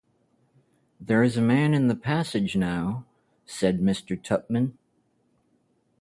‘There 0.99 1.21
is 1.21 1.37
a 1.37 1.43
man 1.43 1.75
in 1.75 1.87
the 1.87 1.95
passage 1.95 2.55
now,’ 2.55 3.05
said 3.45 3.81
Mr. 3.81 4.19
Tupman. 4.19 4.75